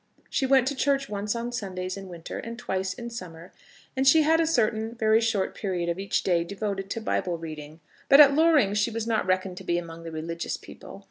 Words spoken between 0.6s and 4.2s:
to church once on Sundays in winter, and twice in summer, and